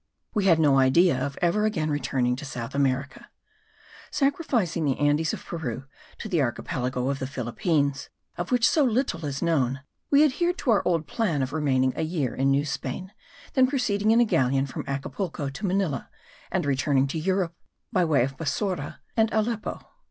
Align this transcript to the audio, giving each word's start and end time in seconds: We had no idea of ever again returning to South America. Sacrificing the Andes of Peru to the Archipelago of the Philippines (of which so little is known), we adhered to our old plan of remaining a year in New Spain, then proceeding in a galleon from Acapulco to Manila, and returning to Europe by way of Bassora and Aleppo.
We 0.33 0.45
had 0.45 0.57
no 0.57 0.79
idea 0.79 1.15
of 1.15 1.37
ever 1.43 1.63
again 1.67 1.91
returning 1.91 2.35
to 2.37 2.43
South 2.43 2.73
America. 2.73 3.29
Sacrificing 4.09 4.83
the 4.83 4.97
Andes 4.97 5.31
of 5.31 5.45
Peru 5.45 5.85
to 6.17 6.27
the 6.27 6.41
Archipelago 6.41 7.07
of 7.11 7.19
the 7.19 7.27
Philippines 7.27 8.09
(of 8.35 8.51
which 8.51 8.67
so 8.67 8.83
little 8.83 9.23
is 9.27 9.43
known), 9.43 9.81
we 10.09 10.25
adhered 10.25 10.57
to 10.57 10.71
our 10.71 10.81
old 10.87 11.05
plan 11.05 11.43
of 11.43 11.53
remaining 11.53 11.93
a 11.95 12.01
year 12.01 12.33
in 12.33 12.49
New 12.49 12.65
Spain, 12.65 13.13
then 13.53 13.67
proceeding 13.67 14.09
in 14.09 14.19
a 14.19 14.25
galleon 14.25 14.65
from 14.65 14.85
Acapulco 14.87 15.49
to 15.51 15.65
Manila, 15.67 16.09
and 16.49 16.65
returning 16.65 17.05
to 17.05 17.19
Europe 17.19 17.53
by 17.91 18.03
way 18.03 18.23
of 18.23 18.37
Bassora 18.37 19.01
and 19.15 19.31
Aleppo. 19.31 19.87